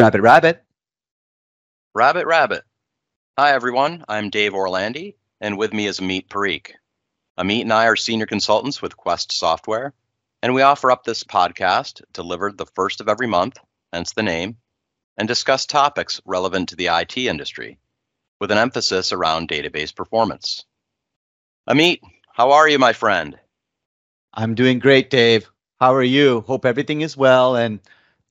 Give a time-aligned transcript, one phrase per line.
[0.00, 0.64] Rabbit, rabbit.
[1.94, 2.64] Rabbit, rabbit.
[3.38, 4.04] Hi, everyone.
[4.08, 6.72] I'm Dave Orlandi, and with me is Amit Parikh.
[7.38, 9.92] Amit and I are senior consultants with Quest Software,
[10.42, 13.58] and we offer up this podcast delivered the first of every month,
[13.92, 14.56] hence the name,
[15.18, 17.78] and discuss topics relevant to the IT industry
[18.40, 20.64] with an emphasis around database performance.
[21.68, 22.00] Amit,
[22.32, 23.38] how are you, my friend?
[24.34, 25.48] I'm doing great, Dave.
[25.78, 26.40] How are you?
[26.40, 27.78] Hope everything is well and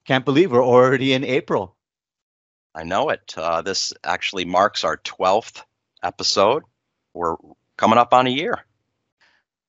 [0.06, 1.76] can't believe we're already in April.
[2.74, 3.34] I know it.
[3.36, 5.62] Uh, this actually marks our 12th
[6.02, 6.62] episode.
[7.14, 7.36] We're
[7.76, 8.64] coming up on a year.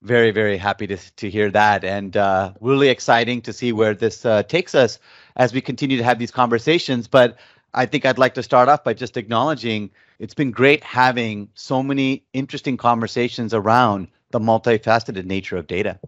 [0.01, 1.83] Very, very happy to, to hear that.
[1.83, 4.99] And uh, really exciting to see where this uh, takes us
[5.35, 7.07] as we continue to have these conversations.
[7.07, 7.37] But
[7.73, 11.81] I think I'd like to start off by just acknowledging it's been great having so
[11.81, 15.99] many interesting conversations around the multifaceted nature of data.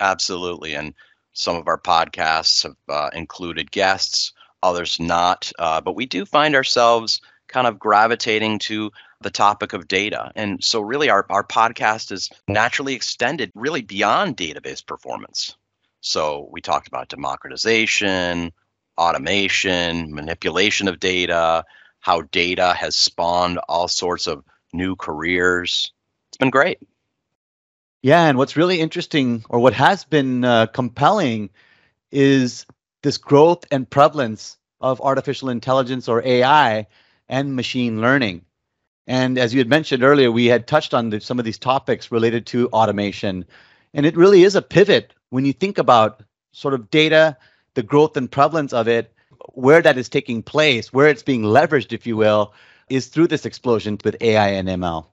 [0.00, 0.74] Absolutely.
[0.74, 0.94] And
[1.38, 4.32] some of our podcasts have uh, included guests,
[4.64, 5.52] others not.
[5.60, 10.32] Uh, but we do find ourselves kind of gravitating to the topic of data.
[10.34, 15.54] And so, really, our, our podcast is naturally extended really beyond database performance.
[16.00, 18.52] So, we talked about democratization,
[18.98, 21.64] automation, manipulation of data,
[22.00, 24.42] how data has spawned all sorts of
[24.72, 25.92] new careers.
[26.30, 26.80] It's been great.
[28.02, 31.50] Yeah, and what's really interesting, or what has been uh, compelling,
[32.12, 32.64] is
[33.02, 36.86] this growth and prevalence of artificial intelligence or AI
[37.28, 38.42] and machine learning.
[39.08, 42.12] And as you had mentioned earlier, we had touched on the, some of these topics
[42.12, 43.44] related to automation.
[43.94, 47.36] And it really is a pivot when you think about sort of data,
[47.74, 49.12] the growth and prevalence of it,
[49.54, 52.52] where that is taking place, where it's being leveraged, if you will,
[52.88, 55.06] is through this explosion with AI and ML.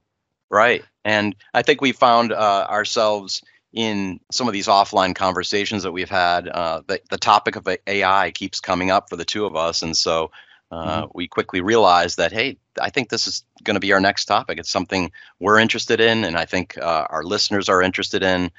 [0.50, 0.84] Right.
[1.04, 3.42] And I think we found uh, ourselves
[3.74, 6.48] in some of these offline conversations that we've had.
[6.48, 9.82] Uh, the, the topic of AI keeps coming up for the two of us.
[9.82, 10.32] And so
[10.72, 11.12] uh, mm-hmm.
[11.14, 14.58] we quickly realized that, hey, I think this is going to be our next topic.
[14.58, 18.52] It's something we're interested in, and I think uh, our listeners are interested in.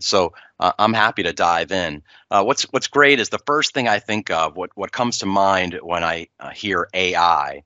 [0.00, 2.02] So uh, I'm happy to dive in.
[2.30, 5.26] Uh, what's what's great is the first thing I think of, what what comes to
[5.26, 7.62] mind when I uh, hear AI,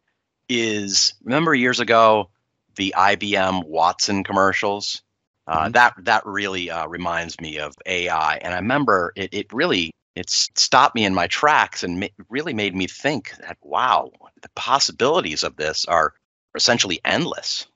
[0.48, 2.30] is remember years ago
[2.78, 5.02] the IBM Watson commercials.
[5.46, 5.72] Uh, mm-hmm.
[5.72, 9.34] That that really uh, reminds me of AI, and I remember it.
[9.34, 13.58] It really it stopped me in my tracks and ma- really made me think that
[13.60, 14.10] wow,
[14.42, 16.14] the possibilities of this are
[16.54, 17.66] essentially endless.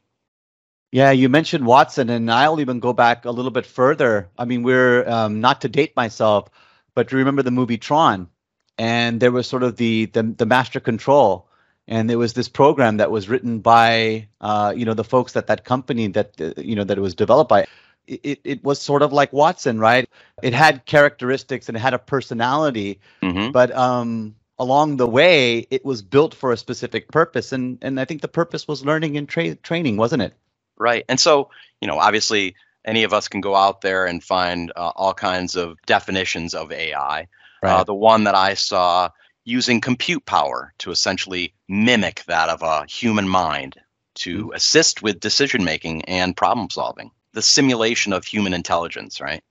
[0.91, 4.29] Yeah, you mentioned Watson, and I'll even go back a little bit further.
[4.39, 6.49] I mean, we're um, not to date myself,
[6.95, 8.29] but do you remember the movie Tron,
[8.77, 11.49] and there was sort of the the, the master control
[11.89, 15.47] and there was this program that was written by uh, you know the folks at
[15.49, 17.67] that company that uh, you know that it was developed by.
[18.09, 20.09] It, it was sort of like watson right?
[20.43, 23.53] It had characteristics and it had a personality mm-hmm.
[23.53, 27.53] but um, along the way it was built for a specific purpose.
[27.53, 30.35] And and i think the purpose was learning and tra- training wasn't it?
[30.77, 31.05] Right.
[31.09, 31.51] And so
[31.81, 35.55] you know obviously any of us can go out there and find uh, all kinds
[35.55, 37.25] of definitions of ai uh,
[37.63, 37.87] right.
[37.87, 39.09] the one that i saw
[39.45, 43.77] using compute power to essentially mimic that of a human mind
[44.15, 44.55] to mm-hmm.
[44.55, 49.43] assist with decision making and problem solving, the simulation of human intelligence, right?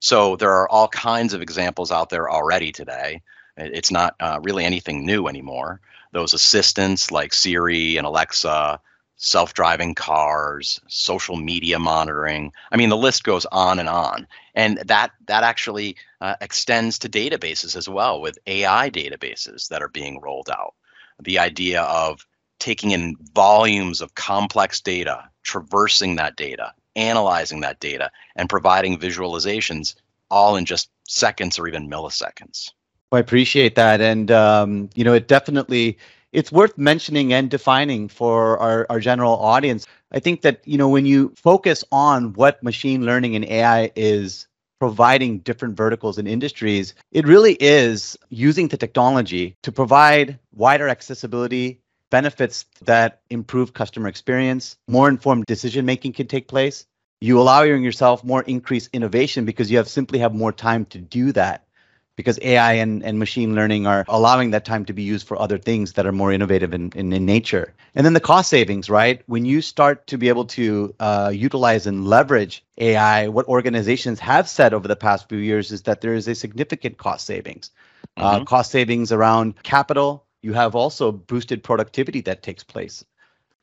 [0.00, 3.22] So there are all kinds of examples out there already today.
[3.56, 5.80] It's not uh, really anything new anymore.
[6.12, 8.80] Those assistants like Siri and Alexa
[9.22, 12.52] self-driving cars, social media monitoring.
[12.72, 17.08] I mean, the list goes on and on, and that that actually uh, extends to
[17.08, 20.74] databases as well, with AI databases that are being rolled out.
[21.22, 22.26] The idea of
[22.58, 29.94] taking in volumes of complex data, traversing that data, analyzing that data, and providing visualizations
[30.32, 32.72] all in just seconds or even milliseconds.
[33.12, 35.96] I appreciate that, and um, you know, it definitely
[36.32, 39.86] it's worth mentioning and defining for our, our general audience.
[40.10, 44.48] I think that, you know, when you focus on what machine learning and AI is
[44.80, 51.80] providing different verticals and industries, it really is using the technology to provide wider accessibility,
[52.10, 56.86] benefits that improve customer experience, more informed decision making can take place.
[57.20, 61.30] You allow yourself more increased innovation because you have simply have more time to do
[61.32, 61.66] that
[62.16, 65.58] because AI and, and machine learning are allowing that time to be used for other
[65.58, 67.72] things that are more innovative in, in, in nature.
[67.94, 69.22] And then the cost savings, right?
[69.26, 74.48] When you start to be able to uh, utilize and leverage AI, what organizations have
[74.48, 77.70] said over the past few years is that there is a significant cost savings.
[78.16, 78.42] Uh, mm-hmm.
[78.42, 80.24] Uh, cost savings around capital.
[80.42, 83.04] You have also boosted productivity that takes place.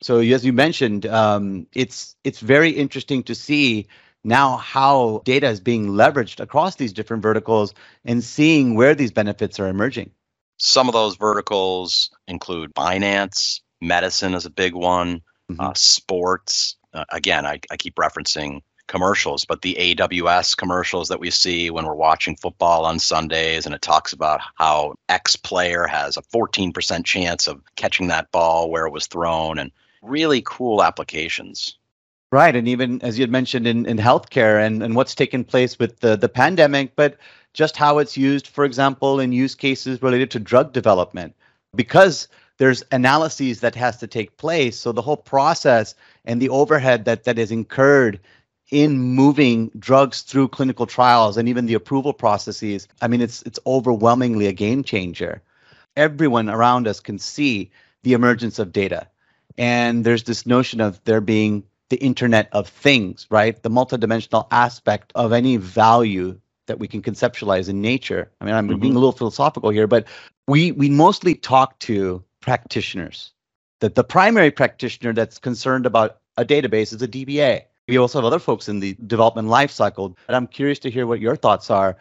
[0.02, 3.88] So as you mentioned, um, it's it's very interesting to see
[4.24, 7.74] now how data is being leveraged across these different verticals
[8.06, 10.12] and seeing where these benefits are emerging.
[10.58, 15.62] Some of those verticals include finance, medicine is a big one, mm-hmm.
[15.62, 16.76] uh, sports.
[16.94, 21.86] Uh, again, I, I keep referencing commercials, but the AWS commercials that we see when
[21.86, 27.06] we're watching football on Sundays, and it talks about how X player has a 14%
[27.06, 29.72] chance of catching that ball where it was thrown, and
[30.02, 31.78] really cool applications.
[32.32, 32.56] Right.
[32.56, 36.00] And even as you had mentioned in, in healthcare and, and what's taken place with
[36.00, 37.18] the, the pandemic, but
[37.54, 41.36] just how it's used, for example, in use cases related to drug development.
[41.76, 42.28] Because
[42.60, 44.78] there's analyses that has to take place.
[44.78, 45.96] So the whole process
[46.26, 48.20] and the overhead that, that is incurred
[48.70, 53.60] in moving drugs through clinical trials and even the approval processes, I mean, it's it's
[53.66, 55.42] overwhelmingly a game changer.
[55.96, 57.72] Everyone around us can see
[58.04, 59.08] the emergence of data.
[59.58, 63.62] And there's this notion of there being the Internet of Things, right?
[63.62, 68.32] The multidimensional aspect of any value that we can conceptualize in nature.
[68.40, 68.80] I mean, I'm mm-hmm.
[68.80, 70.06] being a little philosophical here, but
[70.48, 73.34] we we mostly talk to practitioners.
[73.82, 77.64] That the primary practitioner that's concerned about a database is a DBA.
[77.88, 81.20] We also have other folks in the development lifecycle, and I'm curious to hear what
[81.20, 81.98] your thoughts are.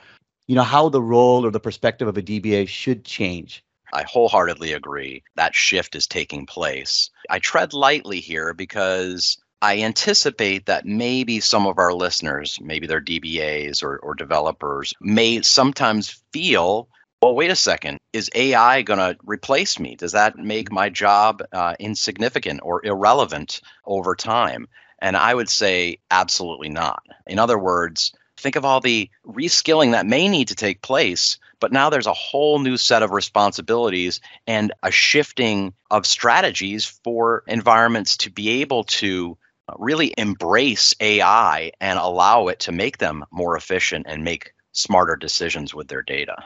[0.47, 3.65] You know, how the role or the perspective of a DBA should change.
[3.93, 7.11] I wholeheartedly agree that shift is taking place.
[7.31, 13.01] I tread lightly here because I anticipate that maybe some of our listeners, maybe they're
[13.01, 16.89] DBAs or, or developers, may sometimes feel,
[17.21, 19.97] well, wait a second, is AI going to replace me?
[19.97, 24.69] Does that make my job uh, insignificant or irrelevant over time?
[25.01, 27.03] And I would say absolutely not.
[27.27, 31.73] In other words, think of all the reskilling that may need to take place, but
[31.73, 38.17] now there's a whole new set of responsibilities and a shifting of strategies for environments
[38.19, 39.37] to be able to
[39.77, 45.75] really embrace AI and allow it to make them more efficient and make smarter decisions
[45.75, 46.37] with their data.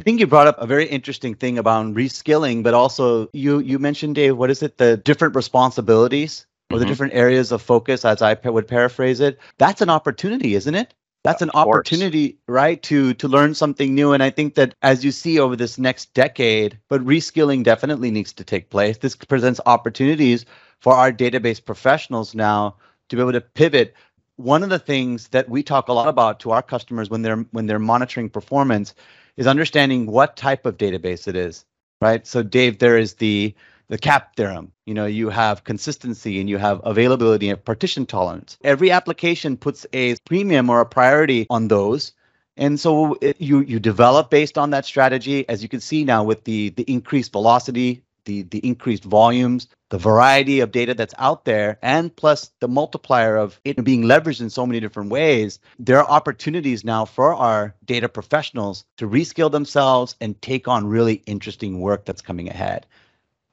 [0.00, 3.78] I think you brought up a very interesting thing about reskilling, but also you you
[3.78, 4.78] mentioned Dave, what is it?
[4.78, 6.80] The different responsibilities or mm-hmm.
[6.80, 9.38] the different areas of focus, as I would paraphrase it.
[9.58, 10.94] That's an opportunity, isn't it?
[11.28, 14.12] That's an opportunity, right, to to learn something new.
[14.12, 18.32] And I think that as you see over this next decade, but reskilling definitely needs
[18.32, 18.96] to take place.
[18.96, 20.46] This presents opportunities
[20.80, 22.76] for our database professionals now
[23.10, 23.94] to be able to pivot
[24.36, 27.44] one of the things that we talk a lot about to our customers when they're
[27.50, 28.94] when they're monitoring performance
[29.36, 31.66] is understanding what type of database it is
[32.00, 33.54] right so dave there is the
[33.88, 34.72] the cap theorem.
[34.86, 38.58] You know you have consistency and you have availability and partition tolerance.
[38.62, 42.12] Every application puts a premium or a priority on those.
[42.56, 46.24] And so it, you you develop based on that strategy as you can see now
[46.24, 51.44] with the the increased velocity the the increased volumes, the variety of data that's out
[51.44, 55.98] there, and plus the multiplier of it being leveraged in so many different ways, there
[55.98, 61.80] are opportunities now for our data professionals to reskill themselves and take on really interesting
[61.80, 62.86] work that's coming ahead.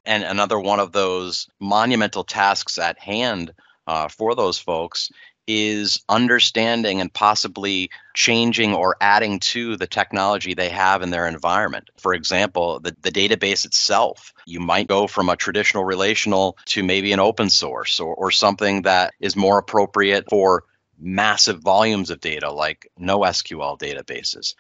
[0.06, 3.54] And another one of those monumental tasks at hand
[3.88, 5.12] uh, for those folks
[5.48, 11.90] is understanding and possibly changing or adding to the technology they have in their environment.
[11.98, 14.34] For example, the, the database itself.
[14.48, 18.84] You might go from a traditional relational to maybe an open source or, or something
[18.84, 20.64] that is more appropriate for
[20.98, 24.56] massive volumes of data like NoSQL databases.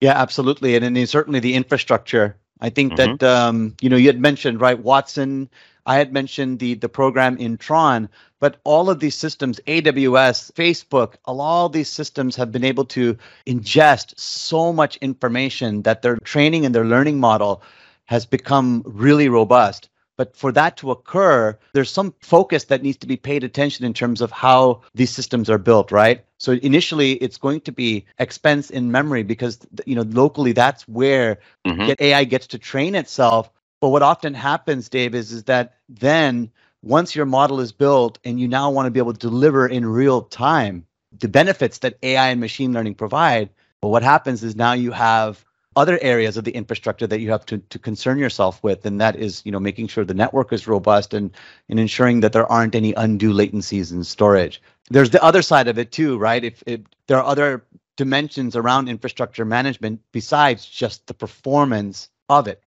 [0.00, 0.76] Yeah, absolutely.
[0.76, 2.38] And then certainly the infrastructure.
[2.60, 3.16] I think mm-hmm.
[3.16, 5.48] that um, you know you had mentioned right Watson
[5.86, 8.08] I had mentioned the the program in Tron,
[8.40, 13.16] but all of these systems, AWS, Facebook, all these systems have been able to
[13.46, 17.62] ingest so much information that their training and their learning model
[18.06, 19.88] has become really robust.
[20.16, 23.92] But for that to occur, there's some focus that needs to be paid attention in
[23.92, 26.24] terms of how these systems are built, right?
[26.38, 31.38] So initially, it's going to be expense in memory because you know locally that's where
[31.66, 31.92] mm-hmm.
[31.98, 36.50] AI gets to train itself but what often happens, Dave, is, is that then
[36.82, 39.84] once your model is built and you now want to be able to deliver in
[39.84, 40.86] real time
[41.18, 45.44] the benefits that AI and machine learning provide, but what happens is now you have
[45.76, 49.14] other areas of the infrastructure that you have to, to concern yourself with and that
[49.14, 51.30] is you know making sure the network is robust and,
[51.68, 54.60] and ensuring that there aren't any undue latencies in storage.
[54.90, 56.42] There's the other side of it too right?
[56.42, 57.64] If, if there are other
[57.96, 62.62] dimensions around infrastructure management besides just the performance of it.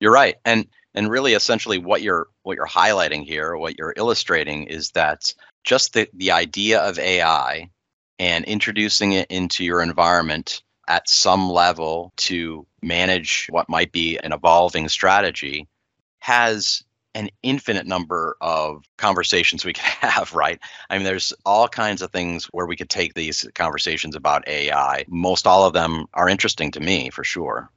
[0.00, 0.36] You're right.
[0.44, 5.32] And and really essentially what you're what you're highlighting here, what you're illustrating is that
[5.64, 7.70] just the, the idea of AI
[8.18, 14.32] and introducing it into your environment at some level to manage what might be an
[14.32, 15.68] evolving strategy
[16.18, 20.58] has an infinite number of conversations we could have, right?
[20.90, 25.04] I mean, there's all kinds of things where we could take these conversations about AI.
[25.08, 27.70] Most all of them are interesting to me for sure.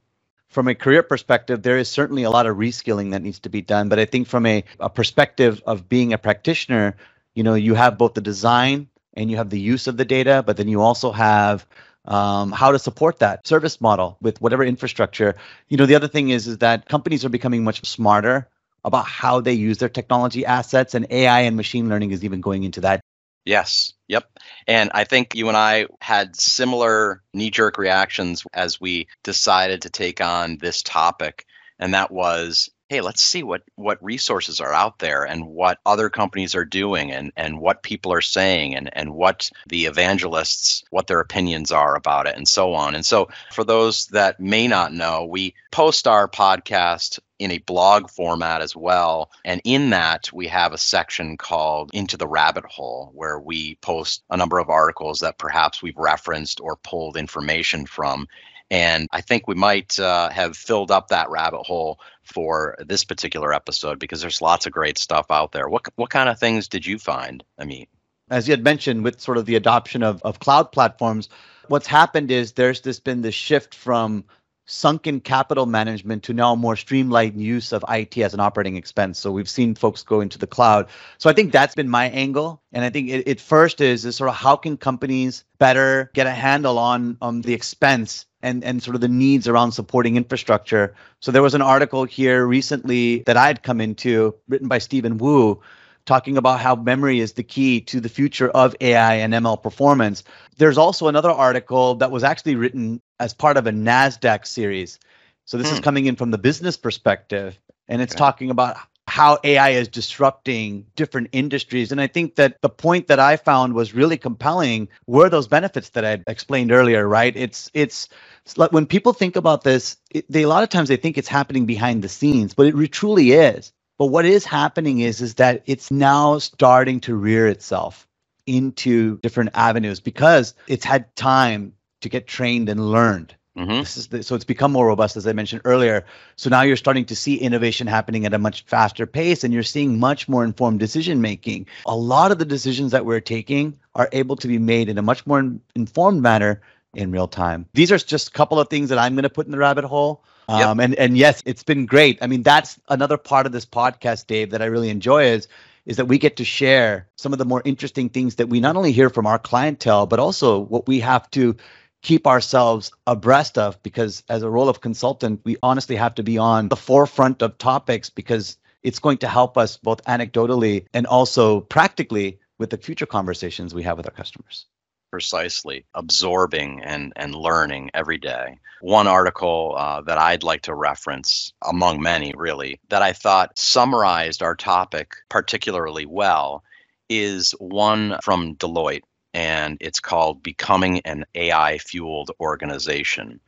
[0.48, 3.62] from a career perspective, there is certainly a lot of reskilling that needs to be
[3.62, 3.88] done.
[3.88, 6.96] But I think from a, a perspective of being a practitioner,
[7.34, 10.42] you know, you have both the design and you have the use of the data,
[10.44, 11.66] but then you also have
[12.08, 15.36] um, how to support that service model with whatever infrastructure.
[15.68, 18.48] You know, the other thing is is that companies are becoming much smarter
[18.84, 22.64] about how they use their technology assets, and AI and machine learning is even going
[22.64, 23.00] into that.
[23.44, 23.94] Yes.
[24.08, 24.24] Yep.
[24.66, 29.90] And I think you and I had similar knee jerk reactions as we decided to
[29.90, 31.46] take on this topic.
[31.78, 36.08] And that was hey let's see what what resources are out there and what other
[36.08, 41.06] companies are doing and and what people are saying and and what the evangelists what
[41.06, 44.92] their opinions are about it and so on and so for those that may not
[44.92, 49.30] know we post our podcast in a blog format as well.
[49.44, 54.22] And in that, we have a section called Into the Rabbit Hole, where we post
[54.30, 58.26] a number of articles that perhaps we've referenced or pulled information from.
[58.70, 63.52] And I think we might uh, have filled up that rabbit hole for this particular
[63.54, 65.68] episode because there's lots of great stuff out there.
[65.68, 67.88] What what kind of things did you find, Amit?
[68.30, 71.30] As you had mentioned, with sort of the adoption of, of cloud platforms,
[71.68, 74.24] what's happened is there's this been this shift from
[74.68, 79.18] sunken capital management to now more streamlined use of IT as an operating expense.
[79.18, 80.88] So we've seen folks go into the cloud.
[81.16, 82.62] So I think that's been my angle.
[82.72, 86.26] And I think it, it first is, is sort of how can companies better get
[86.26, 90.94] a handle on, on the expense and, and sort of the needs around supporting infrastructure.
[91.20, 95.60] So there was an article here recently that I'd come into written by Steven Woo
[96.08, 100.24] talking about how memory is the key to the future of AI and ML performance.
[100.56, 104.98] There's also another article that was actually written as part of a NASDAQ series.
[105.44, 105.74] So this hmm.
[105.74, 108.18] is coming in from the business perspective, and it's okay.
[108.18, 111.90] talking about how AI is disrupting different industries.
[111.92, 115.90] And I think that the point that I found was really compelling were those benefits
[115.90, 117.34] that I explained earlier, right?
[117.36, 118.08] It's it's,
[118.56, 121.28] like when people think about this, it, they a lot of times they think it's
[121.28, 123.72] happening behind the scenes, but it truly is.
[123.98, 128.06] But what is happening is is that it's now starting to rear itself
[128.46, 133.34] into different avenues because it's had time to get trained and learned.
[133.58, 133.80] Mm-hmm.
[133.80, 136.06] This is the, so it's become more robust, as I mentioned earlier.
[136.36, 139.64] So now you're starting to see innovation happening at a much faster pace, and you're
[139.64, 141.66] seeing much more informed decision making.
[141.86, 145.02] A lot of the decisions that we're taking are able to be made in a
[145.02, 146.60] much more informed manner
[146.94, 147.66] in real time.
[147.74, 149.84] These are just a couple of things that I'm going to put in the rabbit
[149.84, 150.22] hole.
[150.48, 150.84] Um, yep.
[150.84, 152.18] and and yes, it's been great.
[152.22, 155.48] I mean, that's another part of this podcast, Dave, that I really enjoy is
[155.84, 158.76] is that we get to share some of the more interesting things that we not
[158.76, 161.56] only hear from our clientele, but also what we have to
[162.02, 166.38] keep ourselves abreast of because as a role of consultant we honestly have to be
[166.38, 171.60] on the forefront of topics because it's going to help us both anecdotally and also
[171.60, 174.66] practically with the future conversations we have with our customers.
[175.10, 175.84] Precisely.
[175.94, 178.58] Absorbing and, and learning every day.
[178.80, 184.40] One article uh, that i'd like to reference among many really that i thought summarized
[184.40, 186.62] our topic particularly well
[187.08, 189.02] is one from deloitte
[189.34, 193.40] and it's called Becoming an AI Fueled Organization.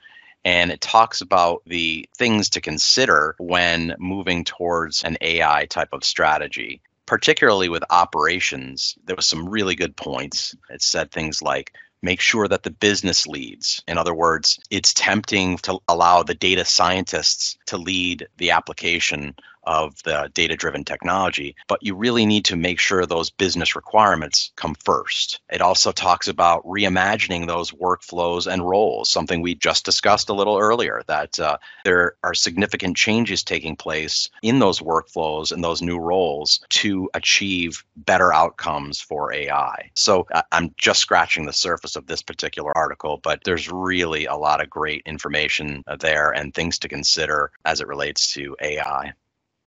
[0.45, 6.05] And it talks about the things to consider when moving towards an AI type of
[6.05, 8.97] strategy, particularly with operations.
[9.05, 10.55] There was some really good points.
[10.71, 11.73] It said things like
[12.03, 13.83] make sure that the business leads.
[13.87, 19.35] In other words, it's tempting to allow the data scientists to lead the application
[19.71, 24.51] of the data driven technology, but you really need to make sure those business requirements
[24.57, 25.41] come first.
[25.49, 30.59] It also talks about reimagining those workflows and roles, something we just discussed a little
[30.59, 35.99] earlier, that uh, there are significant changes taking place in those workflows and those new
[35.99, 39.89] roles to achieve better outcomes for AI.
[39.95, 44.61] So I'm just scratching the surface of this particular article, but there's really a lot
[44.61, 49.13] of great information there and things to consider as it relates to AI.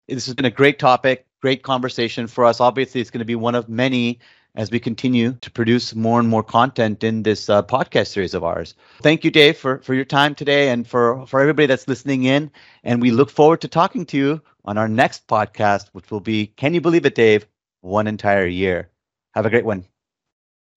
[0.07, 2.61] This has been a great topic, great conversation for us.
[2.61, 4.19] Obviously, it's going to be one of many
[4.55, 8.43] as we continue to produce more and more content in this uh, podcast series of
[8.43, 8.73] ours.
[9.01, 12.51] Thank you, Dave, for, for your time today and for, for everybody that's listening in.
[12.83, 16.47] And we look forward to talking to you on our next podcast, which will be
[16.47, 17.45] Can You Believe It, Dave?
[17.81, 18.89] One entire year.
[19.35, 19.85] Have a great one.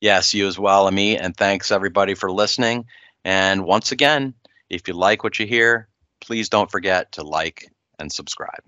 [0.00, 1.18] Yes, you as well, Amit.
[1.20, 2.86] And thanks, everybody, for listening.
[3.24, 4.34] And once again,
[4.68, 5.88] if you like what you hear,
[6.20, 8.62] please don't forget to like and subscribe.